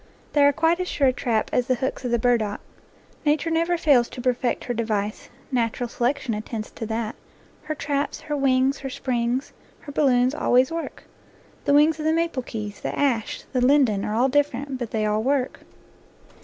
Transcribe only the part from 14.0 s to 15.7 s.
are all different, but they all work.